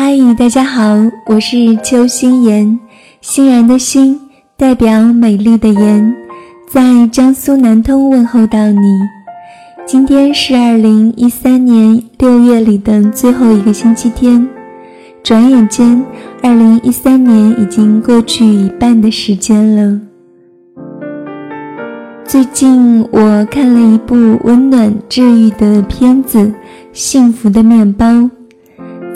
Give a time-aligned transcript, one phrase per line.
[0.00, 0.94] 嗨，大家好，
[1.26, 2.78] 我是邱心妍，
[3.20, 4.16] 欣然的心
[4.56, 6.14] 代表美丽的妍，
[6.68, 8.78] 在江苏南通问候到你。
[9.84, 14.48] 今天是二零一三年六月里的最后一个星期天，
[15.24, 16.00] 转眼间，
[16.44, 20.00] 二零一三年已经过去一半的时间了。
[22.24, 26.38] 最近我看了一部温暖治愈的片子
[26.92, 28.06] 《幸福的面包》。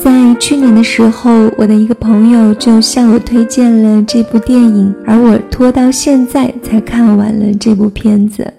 [0.02, 8.52] 在去年的时候，我的一个朋友就向我推荐了这部电影，而我拖到现在才看完了这部片子。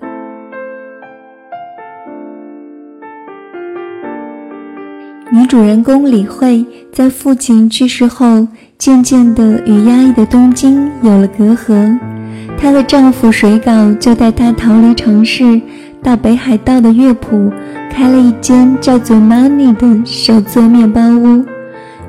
[5.34, 12.00] 女主人公李慧在父亲去世后，渐渐地与压抑的东京有了隔阂。
[12.58, 15.60] 她的丈夫水稿就带她逃离城市，
[16.02, 17.52] 到北海道的乐谱
[17.94, 21.46] 开了一间叫做 Money 的手作面包屋。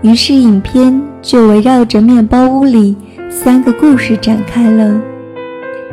[0.01, 2.97] 于是影片就围绕着面包屋里
[3.31, 5.01] 三个故事展开了。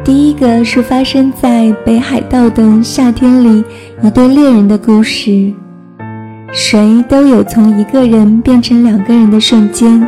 [0.03, 3.63] 第一个是发生在北海道的夏天里
[4.01, 5.53] 一对恋人的故事。
[6.51, 10.07] 谁都有从一个人变成两个人的瞬间。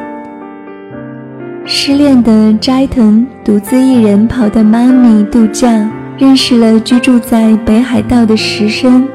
[1.66, 9.08] 失恋的斋藤独自一人跑到妈咪度假，认识了居住在北海道的石生。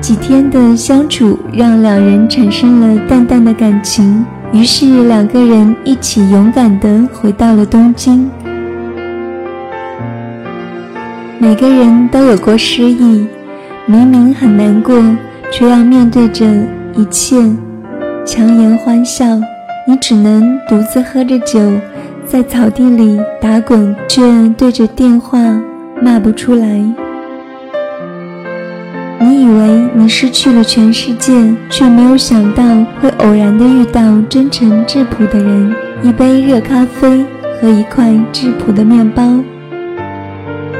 [0.00, 8.30] 几天的相处让两人产生了淡淡的感情，于是两个人一起勇敢地回到了东京。
[11.38, 13.26] 每个人都有过失意，
[13.86, 14.94] 明明很难过，
[15.50, 16.46] 却要面对着
[16.94, 17.36] 一切，
[18.24, 19.24] 强颜欢笑。
[19.86, 21.60] 你只能独自喝着酒，
[22.24, 24.22] 在草地里打滚，却
[24.56, 25.38] 对着电话
[26.00, 27.07] 骂不出来。
[29.40, 31.32] 以为你失去了全世界，
[31.70, 32.64] 却没有想到
[33.00, 37.24] 会偶然的遇到真诚质朴的人，一杯热咖啡
[37.60, 39.22] 和一块质朴的面包。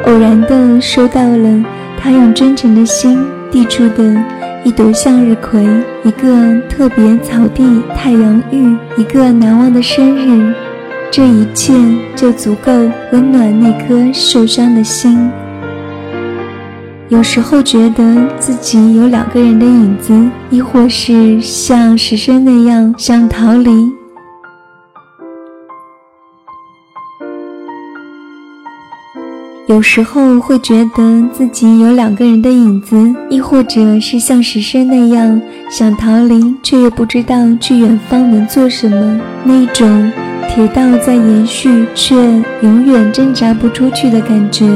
[0.06, 1.64] 偶然的收到了
[2.00, 3.18] 他用真诚的心
[3.50, 4.16] 递出的。
[4.64, 5.64] 一朵向日葵，
[6.02, 10.52] 一个特别草地太阳浴，一个难忘的生日，
[11.12, 11.72] 这一切
[12.16, 12.72] 就足够
[13.12, 15.30] 温暖那颗受伤的心。
[17.10, 20.12] 有时候觉得自己有两个人的影子，
[20.50, 23.70] 亦或是像石生那样想逃离。
[29.68, 39.18] 有时候会觉得自己有两个人的影子，亦或者是像石生那样想逃离，却又不知道去远方能做什么。
[39.44, 40.12] 那种
[40.50, 42.14] 铁道在延续，却
[42.60, 44.66] 永远挣扎不出去的感觉。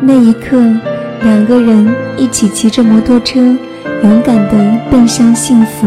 [0.00, 0.62] 那一刻，
[1.22, 3.40] 两个人一起骑着摩托车，
[4.02, 5.86] 勇敢地奔向幸福。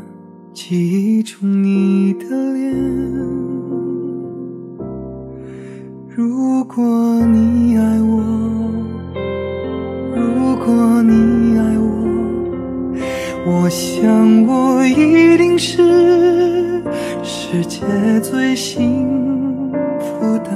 [0.71, 2.73] 记忆中你的脸。
[6.07, 6.81] 如果
[7.25, 8.23] 你爱我，
[10.15, 12.95] 如果你爱我，
[13.45, 16.81] 我想我一定是
[17.21, 17.81] 世界
[18.21, 20.51] 最幸福的。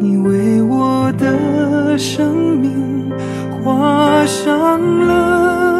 [0.00, 3.12] 你为我的生命
[3.62, 5.79] 画上了。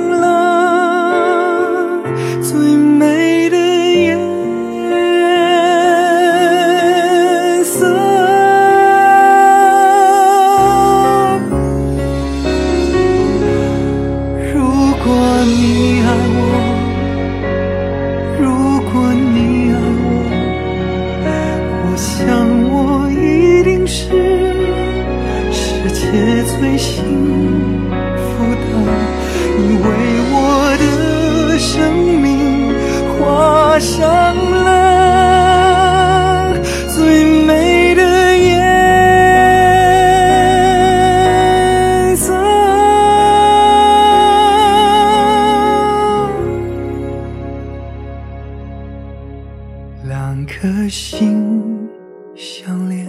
[50.03, 51.87] 两颗心
[52.35, 53.07] 相连，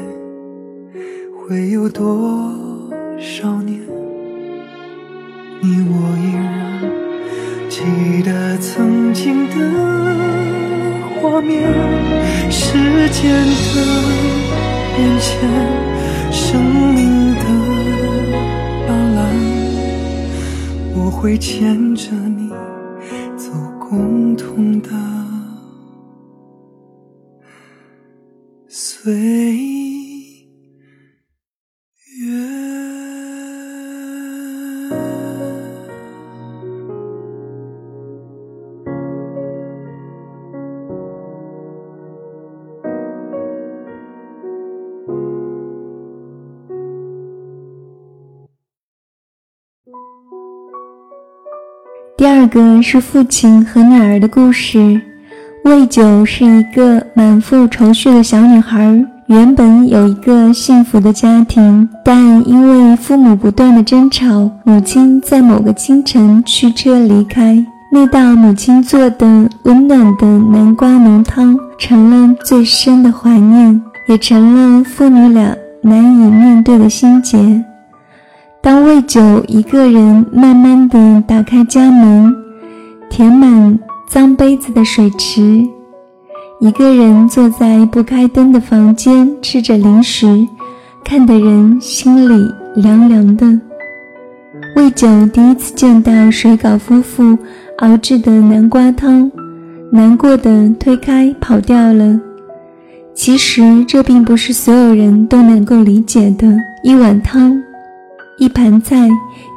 [1.34, 3.80] 会有多少年？
[5.62, 6.82] 你我依然
[7.70, 7.80] 记
[8.22, 9.54] 得曾经的
[11.20, 11.62] 画面，
[12.50, 12.74] 时
[13.08, 13.32] 间
[13.72, 13.80] 的
[14.94, 15.48] 变迁，
[16.30, 16.62] 生
[16.94, 17.44] 命的
[18.86, 19.20] 斑斓，
[20.94, 22.50] 我会牵着你
[23.36, 23.50] 走
[23.80, 25.11] 共同的。
[29.02, 29.12] 岁
[32.20, 32.62] 月。
[52.16, 55.11] 第二个是父亲和女儿的故事。
[55.64, 67.64] 魏九是一个满腹愁绪的小女孩，原本有一个幸福的家庭，但因为父母不断的争吵，母亲在某个清晨驱车离开。
[67.92, 77.64] 那道母亲做的温暖的南瓜浓汤，成了最深的怀念，也成了父女俩难以面对的心结。
[78.60, 82.34] 当魏九一个人慢慢地打开家门，
[83.10, 83.78] 填满
[84.12, 85.66] 脏杯子的水池，
[86.60, 90.46] 一个人坐在不开灯的房间吃着零食，
[91.02, 93.46] 看得人心里凉凉的。
[94.76, 97.38] 魏九第一次见到水稿夫妇
[97.78, 99.32] 熬制的南瓜汤，
[99.90, 102.20] 难过的推开跑掉了。
[103.14, 106.54] 其实这并不是所有人都能够理解的，
[106.84, 107.58] 一碗汤。
[108.38, 109.08] 一盘菜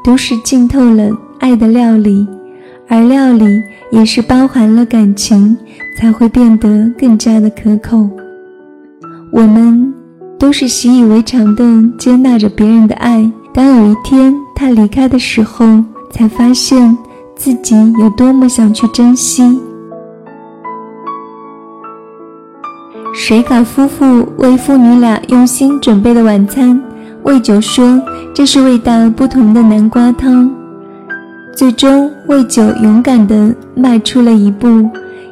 [0.02, 1.10] 都是浸透了
[1.40, 2.26] 爱的料理，
[2.88, 3.46] 而料理
[3.92, 5.58] 也是包含了感情，
[6.00, 8.08] 才会变得更加的可口。
[9.32, 9.94] 我们
[10.38, 11.64] 都是习以为常的
[11.98, 15.66] 接纳着别人的爱，当有一天他离开的时候，
[16.12, 16.98] 才发现
[17.36, 19.60] 自己有多么想去珍惜。
[23.14, 26.82] 水稿夫妇为父女俩用心准备的晚餐。
[27.24, 28.00] 魏九说
[28.36, 30.54] ：“这是味道不同的南瓜汤。”
[31.56, 34.68] 最终，魏九勇敢地迈出了一步，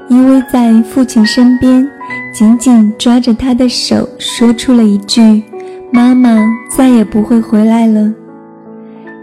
[0.09, 1.87] 依偎在父亲身边，
[2.33, 5.43] 紧紧抓着他的手，说出了一句
[5.91, 6.37] ：“妈妈
[6.75, 8.13] 再也不会回来了。”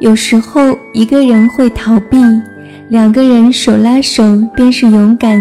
[0.01, 2.19] 有时候，一个人会逃避，
[2.89, 4.25] 两个人手拉手
[4.57, 5.41] 便是勇敢。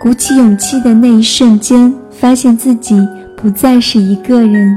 [0.00, 3.00] 鼓起勇气的那一瞬间，发现自己
[3.36, 4.76] 不再是一个人。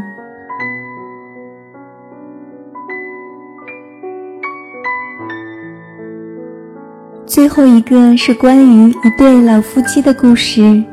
[7.40, 10.84] 最后一个是关于一对老夫妻的故事。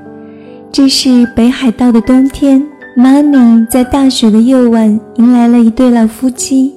[0.71, 6.73] 这是北海道的冬天，妈咪在大雪的夜晚迎来了一对老夫妻。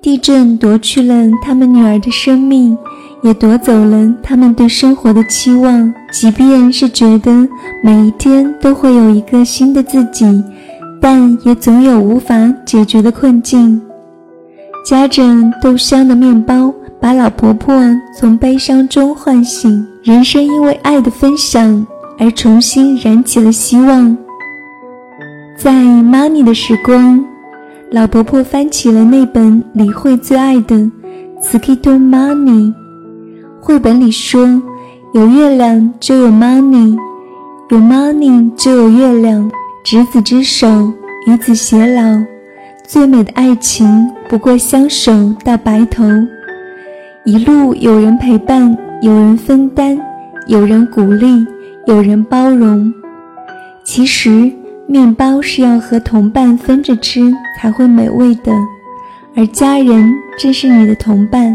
[0.00, 2.78] 地震夺去了他们女儿的生命，
[3.20, 5.92] 也夺走了他们对生活的期望。
[6.10, 7.46] 即便是觉得
[7.84, 10.24] 每一天都会有一个新的自己，
[10.98, 13.82] 但也总有无法解决的困境。
[14.82, 15.22] 夹着
[15.60, 17.74] 豆香的面包，把老婆婆
[18.14, 19.86] 从悲伤中唤醒。
[20.02, 21.86] 人生因为爱的分享
[22.18, 24.16] 而重新燃起了希望。
[25.56, 27.24] 在 Money 的时光，
[27.90, 30.76] 老婆婆翻起了那本李慧最爱的
[31.42, 32.72] 《Skittle Money》
[33.60, 34.62] 绘本里说
[35.12, 36.96] ：“有月亮就有 money，
[37.70, 39.50] 有 money 就有月亮。
[39.84, 40.66] 执子之手，
[41.26, 42.24] 与子偕老。”
[42.86, 45.12] 最美的爱情不过相守
[45.44, 46.04] 到白头，
[47.28, 50.00] 一路有人陪伴，有人分担，
[50.46, 51.46] 有人鼓励，
[51.84, 52.90] 有人包容。
[53.84, 54.50] 其实，
[54.86, 57.20] 面包是要和同伴分着吃
[57.60, 58.50] 才会美味的，
[59.36, 61.54] 而家人正是你的同伴。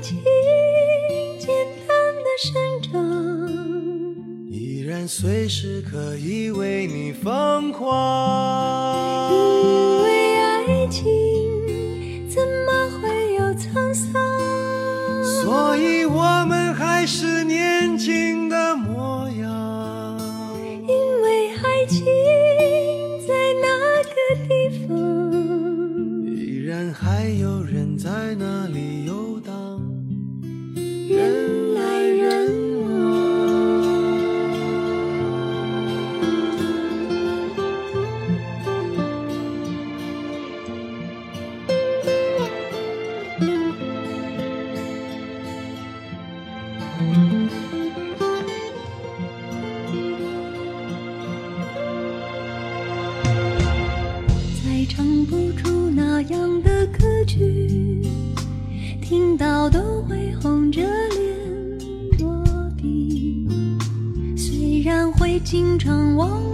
[0.00, 0.22] 情
[1.38, 1.48] 简
[1.86, 2.52] 单的生
[2.82, 2.94] 长，
[4.50, 7.12] 依然随时可以为你。
[7.12, 7.88] 疯狂，
[65.50, 66.47] 经常忘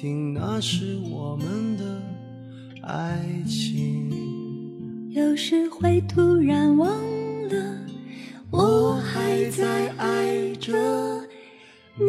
[0.00, 1.84] 听听那是我们的
[2.80, 4.10] 爱情。
[5.10, 6.88] 有时会突然忘
[7.50, 7.76] 了，
[8.50, 10.72] 我还在爱着
[11.98, 12.06] 你。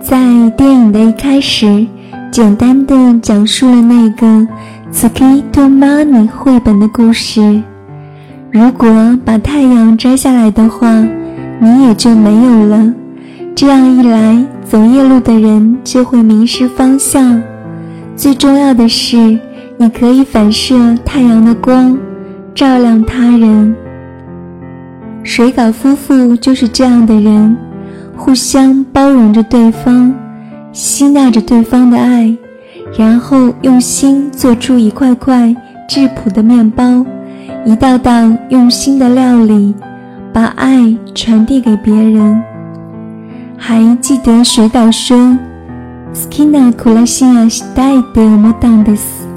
[0.00, 1.86] 在电影的一开始。
[2.32, 4.24] 简单的讲述了那个
[4.92, 7.62] 《Skidoo Money》绘本的故事。
[8.50, 8.88] 如果
[9.24, 11.06] 把太阳摘下来的话，
[11.60, 12.92] 你也就没有了。
[13.54, 17.40] 这样一来，走夜路的人就会迷失方向。
[18.16, 19.38] 最重要的是，
[19.78, 21.96] 你可以反射太阳的光，
[22.52, 23.74] 照亮他人。
[25.22, 27.56] 水稿夫妇就是这样的人，
[28.16, 30.12] 互相包容着对方，
[30.72, 32.36] 吸纳着对方的爱，
[32.97, 35.55] 然后用心做出一块块
[35.87, 37.05] 质朴的面包，
[37.65, 38.11] 一道道
[38.49, 39.75] 用心的料理，
[40.33, 42.41] 把爱传递给别人。
[43.57, 45.37] 还记得水岛说。
[46.15, 49.27] 好きな暮らしがしたいって思ったんです。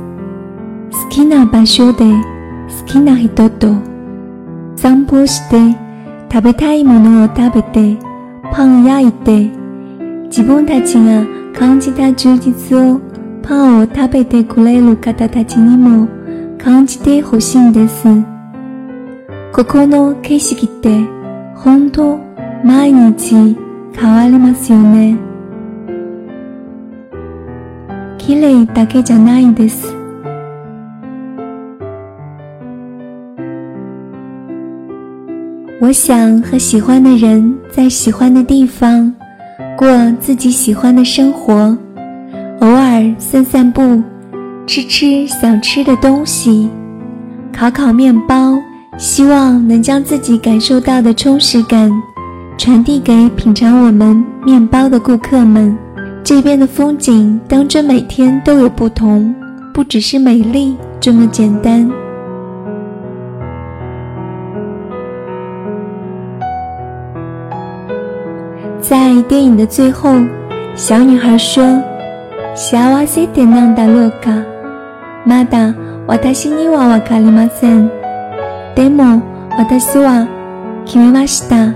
[0.92, 3.74] 好きな場所で好きな人と
[4.76, 5.76] 散歩して
[6.32, 7.98] 食べたいものを食べて
[8.52, 9.50] パン焼いて
[10.28, 13.00] 自分たちが感じた充実を
[13.43, 16.07] パンを食べてくれる方たちにも
[16.57, 18.05] 感じてほしいんです。
[19.51, 20.89] ここの景色って
[21.55, 22.17] 本当
[22.63, 23.55] 毎日
[23.93, 25.17] 変わりますよね。
[28.17, 29.93] 綺麗だけじゃないんです。
[35.81, 39.13] 我想和喜欢的人在喜欢的地方
[39.75, 39.85] 过
[40.21, 41.77] 自己喜欢的生活，
[42.63, 44.01] 偶尔散散步，
[44.65, 46.69] 吃吃想吃的东西，
[47.51, 48.57] 烤烤面包，
[48.97, 51.91] 希望能将自己感受到的充实感
[52.57, 55.77] 传递给品尝我们面包的顾客们。
[56.23, 59.35] 这边的风景，当真每天都有不同，
[59.73, 61.91] 不只是美丽这么简单。
[68.79, 70.15] 在电影的最后，
[70.75, 71.61] 小女孩说
[72.55, 74.45] ：“幸せってなんだろうか？
[75.25, 75.73] まだ
[76.07, 77.89] 私にはわかりません。
[78.75, 79.21] でも
[79.57, 80.27] 私は
[80.85, 81.73] 決めました。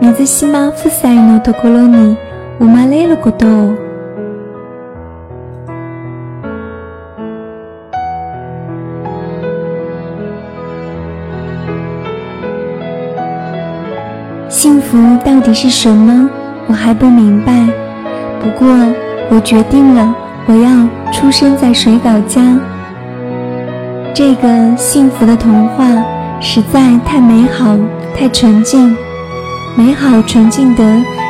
[0.00, 2.16] 水島夫妻のところに。”
[2.58, 3.46] 我买累了骨头。
[14.48, 16.30] 幸福到底是什么？
[16.66, 17.52] 我还不明白。
[18.40, 18.66] 不过，
[19.30, 20.14] 我决定了，
[20.46, 22.58] 我要出生在水稿家。
[24.14, 25.84] 这个幸福的童话
[26.40, 27.76] 实在太美好，
[28.16, 28.96] 太纯净，
[29.74, 30.82] 美好纯净的。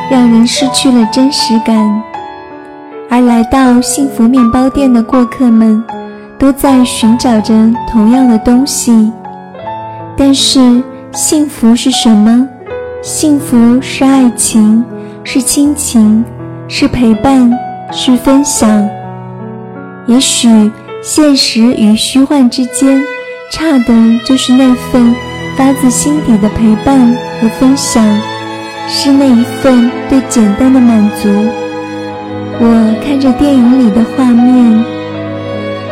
[0.09, 2.01] 让人失去了真实感，
[3.09, 5.83] 而来到幸福面包店的过客们，
[6.39, 7.53] 都在寻找着
[7.91, 9.11] 同样的东西。
[10.15, 10.81] 但是，
[11.11, 12.47] 幸福是什么？
[13.01, 14.81] 幸福是爱情，
[15.25, 16.23] 是亲情，
[16.69, 17.51] 是陪伴，
[17.91, 18.89] 是分享。
[20.07, 20.71] 也许，
[21.01, 23.01] 现实与虚幻之间，
[23.51, 23.93] 差的
[24.25, 25.13] 就是那份
[25.55, 28.03] 发自心底的陪伴和分享。
[28.89, 31.27] 是那一份对简单的满足。
[32.59, 34.85] 我看着电影里的画面，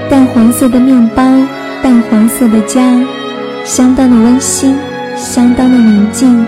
[0.10, 1.22] 淡黄色的面包，
[1.84, 2.82] 淡黄色的家，
[3.66, 4.78] 相当的温馨，
[5.18, 6.46] 相当的宁静。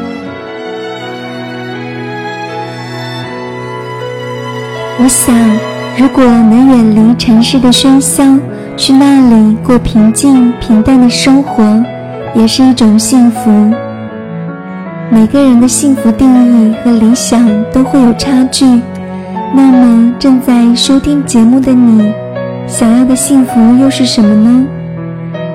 [5.00, 5.36] 我想，
[5.96, 8.24] 如果能远离城市的喧嚣，
[8.76, 11.64] 去那里过平静平淡的生活，
[12.34, 13.52] 也是一种幸福。
[15.12, 18.66] 每个人的幸福定义和理想都会有差距。
[19.54, 22.12] 那么，正在收听节目的你，
[22.66, 24.66] 想要的幸福又是什么呢？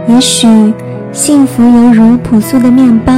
[0.07, 0.47] 也许，
[1.11, 3.13] 幸福犹如朴素的面包，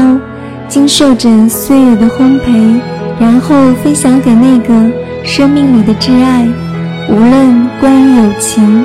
[0.68, 2.80] 经受着岁月的烘焙，
[3.20, 4.74] 然后分享给那个
[5.24, 6.46] 生命里的挚爱。
[7.08, 8.84] 无论关于友情、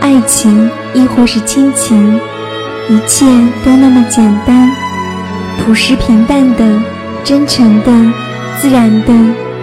[0.00, 2.18] 爱情，亦或是亲情，
[2.88, 3.26] 一切
[3.64, 4.70] 都那么简单。
[5.58, 6.64] 朴实平淡的、
[7.22, 7.92] 真诚的、
[8.60, 9.12] 自然的，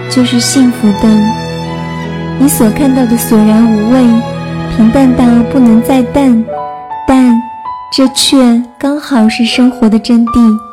[0.10, 1.10] 就是幸福的。
[2.40, 4.06] 你所看到的索然无味，
[4.76, 6.46] 平淡到不能再淡，
[7.08, 7.36] 但
[7.96, 10.67] 这却刚好是生活的真谛。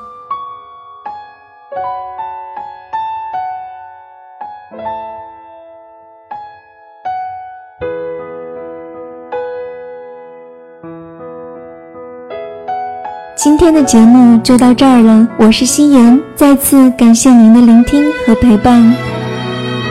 [13.44, 18.96] 今天的节目就到这儿了，我是心妍，再次感谢您的聆听和陪伴。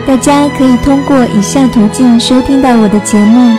[0.07, 3.55] 大家可以通过以下途径收听到我的节目：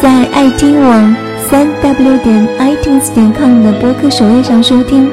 [0.00, 1.14] 在爱听网
[1.46, 5.06] 三 w 点 itunes 点 com 的播客首页上收听。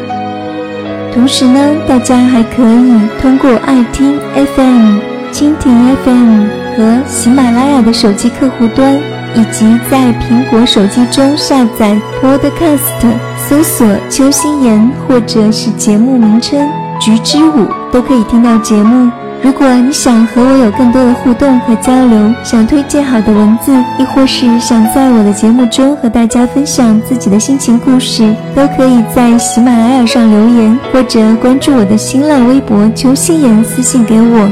[1.13, 4.99] 同时呢，大家还可以通过爱听 FM、
[5.33, 6.45] 蜻蜓 FM
[6.77, 8.97] 和喜马拉雅的手机客户端，
[9.35, 13.13] 以及在苹果手机中下载 Podcast。
[13.47, 16.59] 搜索“邱心妍”或者是节目名称
[17.01, 19.09] “菊之舞”，都可以听到节目。
[19.41, 34.51] 如果你想和我有更多的互动和交流，想推荐好的文字，亦或是想在我的节目中和大家分享自己的心情故事，都可以在喜马拉雅上留言，或者关注我的新浪微博“邱心言”私信给我。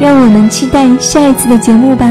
[0.00, 2.06] 让我们期待下一次的节目吧。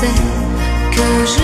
[0.00, 1.39] que je